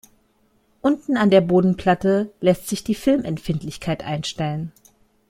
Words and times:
Unten 0.81 1.15
an 1.15 1.29
der 1.29 1.41
Bodenplatte 1.41 2.33
lässt 2.39 2.67
sich 2.67 2.83
die 2.83 2.95
"Filmempfindlichkeit" 2.95 4.03
einstellen. 4.03 4.71